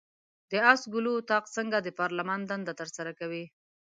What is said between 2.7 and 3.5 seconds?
ترسره کوي؟